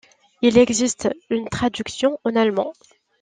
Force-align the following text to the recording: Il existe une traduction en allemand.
Il 0.41 0.57
existe 0.57 1.09
une 1.29 1.47
traduction 1.47 2.19
en 2.23 2.35
allemand. 2.35 2.73